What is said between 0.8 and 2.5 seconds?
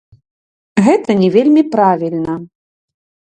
Гэта не вельмі правільна.